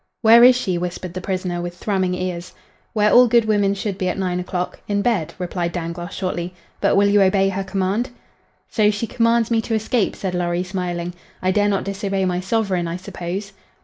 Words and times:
"Where 0.23 0.43
is 0.43 0.55
she?" 0.55 0.79
whispered 0.79 1.13
the 1.13 1.21
prisoner, 1.21 1.61
with 1.61 1.77
thrumming 1.77 2.15
ears. 2.15 2.53
"Where 2.93 3.11
all 3.11 3.27
good 3.27 3.45
women 3.45 3.75
should 3.75 3.99
be 3.99 4.09
at 4.09 4.17
nine 4.17 4.39
o'clock 4.39 4.79
in 4.87 5.03
bed," 5.03 5.35
replied 5.37 5.73
Dangloss, 5.73 6.11
shortly. 6.11 6.55
"But 6.79 6.95
will 6.97 7.07
you 7.07 7.21
obey 7.21 7.49
her 7.49 7.63
command?" 7.63 8.09
"So 8.67 8.89
she 8.89 9.05
commands 9.05 9.51
me 9.51 9.61
to 9.61 9.75
escape!" 9.75 10.15
said 10.15 10.33
Lorry, 10.33 10.63
smiling. 10.63 11.13
"I 11.39 11.51
dare 11.51 11.69
not 11.69 11.83
disobey 11.83 12.25
my 12.25 12.39
sovereign, 12.39 12.87
I 12.87 12.97
suppose." 12.97 13.51